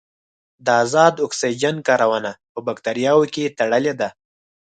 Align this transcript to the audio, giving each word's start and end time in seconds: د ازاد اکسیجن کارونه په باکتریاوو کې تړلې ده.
د 0.65 0.67
ازاد 0.83 1.15
اکسیجن 1.27 1.75
کارونه 1.87 2.31
په 2.53 2.59
باکتریاوو 2.67 3.25
کې 3.33 3.53
تړلې 3.57 3.93
ده. 3.99 4.09